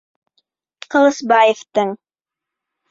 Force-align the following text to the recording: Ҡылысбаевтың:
Ҡылысбаевтың: 0.95 1.97